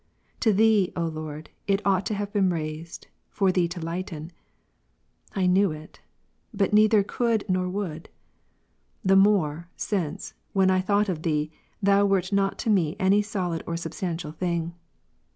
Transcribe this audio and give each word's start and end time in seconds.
To 0.39 0.51
Thee, 0.51 0.91
O 0.95 1.05
Lord, 1.05 1.51
it 1.67 1.79
ought 1.85 2.07
to 2.07 2.15
have 2.15 2.33
been 2.33 2.49
raised, 2.49 3.05
for 3.29 3.51
Thee 3.51 3.67
to 3.67 3.79
lighten; 3.79 4.31
I 5.35 5.45
knew 5.45 5.71
it; 5.71 5.99
but 6.51 6.73
neither 6.73 7.03
could 7.03 7.45
nor 7.47 7.69
would; 7.69 8.09
the 9.05 9.15
more, 9.15 9.69
since, 9.77 10.33
when 10.53 10.71
I 10.71 10.81
thought 10.81 11.07
of 11.07 11.21
Thee, 11.21 11.51
Thou 11.83 12.07
wert 12.07 12.33
not 12.33 12.57
to 12.65 12.71
me 12.71 12.95
any 12.99 13.21
solid 13.21 13.63
or 13.67 13.77
substantial 13.77 14.31
thing. 14.31 14.73